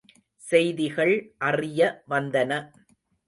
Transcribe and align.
செய்திகள் 0.41 1.13
அறிய 1.39 1.81
வந்தன. 2.09 2.51